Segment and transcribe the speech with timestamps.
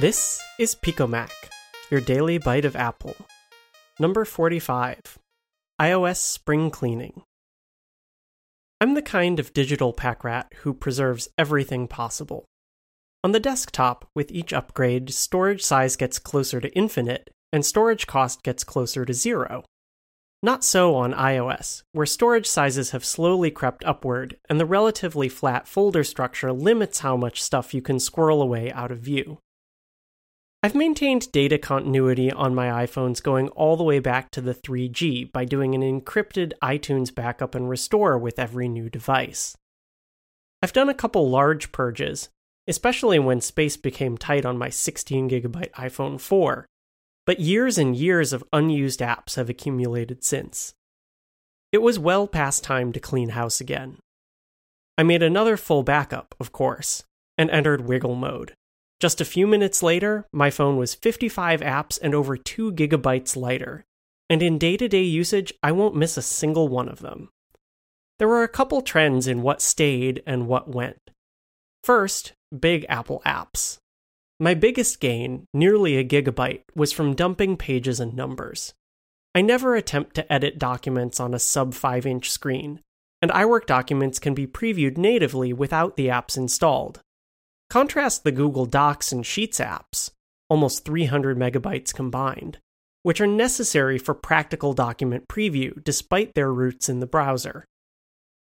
[0.00, 1.30] This is PicoMac,
[1.88, 3.14] your daily bite of Apple.
[4.00, 5.20] Number 45
[5.80, 7.22] iOS Spring Cleaning.
[8.80, 12.44] I'm the kind of digital pack rat who preserves everything possible.
[13.22, 18.42] On the desktop, with each upgrade, storage size gets closer to infinite, and storage cost
[18.42, 19.62] gets closer to zero.
[20.42, 25.68] Not so on iOS, where storage sizes have slowly crept upward, and the relatively flat
[25.68, 29.38] folder structure limits how much stuff you can squirrel away out of view.
[30.64, 35.30] I've maintained data continuity on my iPhones going all the way back to the 3G
[35.30, 39.58] by doing an encrypted iTunes backup and restore with every new device.
[40.62, 42.30] I've done a couple large purges,
[42.66, 46.64] especially when space became tight on my 16GB iPhone 4,
[47.26, 50.72] but years and years of unused apps have accumulated since.
[51.72, 53.98] It was well past time to clean house again.
[54.96, 57.04] I made another full backup, of course,
[57.36, 58.54] and entered wiggle mode.
[59.00, 63.84] Just a few minutes later, my phone was 55 apps and over 2 gigabytes lighter,
[64.30, 67.28] and in day to day usage, I won't miss a single one of them.
[68.18, 71.10] There were a couple trends in what stayed and what went.
[71.82, 73.78] First, big Apple apps.
[74.40, 78.72] My biggest gain, nearly a gigabyte, was from dumping pages and numbers.
[79.34, 82.80] I never attempt to edit documents on a sub 5 inch screen,
[83.20, 87.00] and iWork documents can be previewed natively without the apps installed.
[87.74, 90.12] Contrast the Google Docs and Sheets apps,
[90.48, 92.58] almost 300 megabytes combined,
[93.02, 97.64] which are necessary for practical document preview despite their roots in the browser.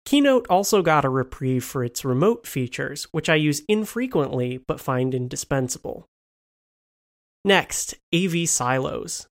[0.05, 5.15] Keynote also got a reprieve for its remote features, which I use infrequently but find
[5.15, 6.07] indispensable.
[7.45, 9.29] Next, AV silos.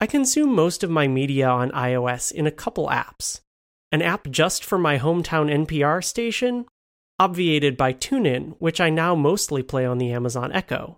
[0.00, 3.42] I consume most of my media on iOS in a couple apps.
[3.92, 6.66] An app just for my hometown NPR station,
[7.20, 10.96] obviated by TuneIn, which I now mostly play on the Amazon Echo.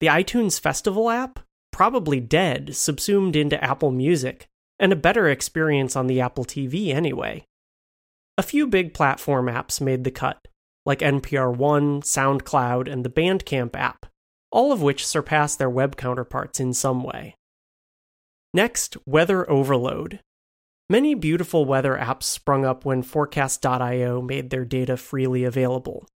[0.00, 1.38] The iTunes Festival app,
[1.70, 4.48] probably dead, subsumed into Apple Music,
[4.80, 7.44] and a better experience on the Apple TV anyway.
[8.36, 10.48] A few big platform apps made the cut,
[10.84, 14.06] like NPR One, SoundCloud, and the Bandcamp app,
[14.50, 17.36] all of which surpass their web counterparts in some way.
[18.52, 20.18] Next, weather overload.
[20.92, 26.06] Many beautiful weather apps sprung up when Forecast.io made their data freely available.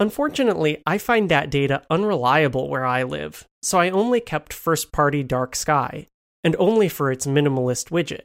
[0.00, 5.22] Unfortunately, I find that data unreliable where I live, so I only kept first party
[5.22, 6.06] Dark Sky,
[6.42, 8.22] and only for its minimalist widget.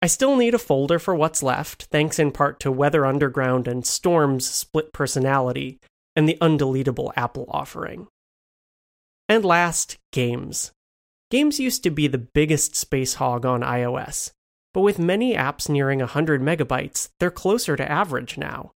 [0.00, 3.84] I still need a folder for what's left, thanks in part to Weather Underground and
[3.84, 5.78] Storm's split personality
[6.16, 8.06] and the undeletable Apple offering.
[9.28, 10.72] And last, games.
[11.30, 14.30] Games used to be the biggest space hog on iOS,
[14.74, 18.72] but with many apps nearing 100 megabytes, they're closer to average now.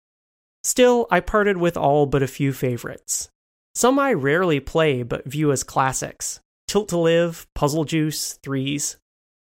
[0.63, 3.29] Still, I parted with all but a few favorites.
[3.75, 8.97] Some I rarely play but view as classics Tilt to Live, Puzzle Juice, Threes,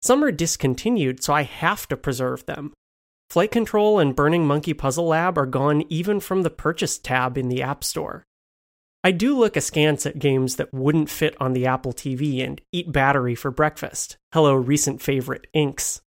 [0.02, 2.74] some are discontinued, so I have to preserve them.
[3.30, 7.50] Flight Control and Burning Monkey Puzzle Lab are gone even from the purchase tab in
[7.50, 8.24] the App Store.
[9.04, 12.92] I do look askance at games that wouldn't fit on the Apple TV and eat
[12.92, 14.18] battery for breakfast.
[14.34, 16.02] Hello, recent favorite, Inks.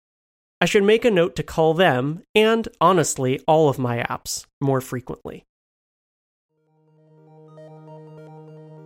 [0.61, 4.81] I should make a note to call them, and honestly, all of my apps, more
[4.81, 5.45] frequently.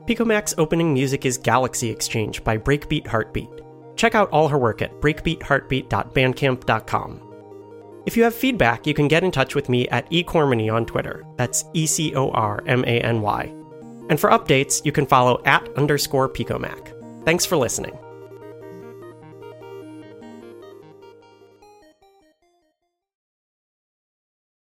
[0.07, 3.47] PicoMac's opening music is Galaxy Exchange by Breakbeat Heartbeat.
[3.95, 7.21] Check out all her work at breakbeatheartbeat.bandcamp.com.
[8.05, 11.23] If you have feedback, you can get in touch with me at ecormany on Twitter.
[11.37, 13.45] That's E C O R M A N Y.
[14.09, 16.91] And for updates, you can follow at underscore picomac.
[17.23, 17.97] Thanks for listening.